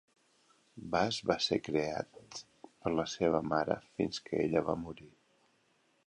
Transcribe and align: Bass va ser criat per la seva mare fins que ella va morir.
Bass 0.93 1.17
va 1.31 1.35
ser 1.47 1.59
criat 1.67 2.17
per 2.69 2.93
la 3.01 3.05
seva 3.13 3.41
mare 3.49 3.77
fins 3.99 4.23
que 4.29 4.39
ella 4.47 4.65
va 4.71 4.77
morir. 4.87 5.11